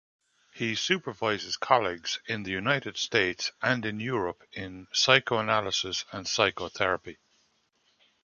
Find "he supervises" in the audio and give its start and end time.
0.55-1.57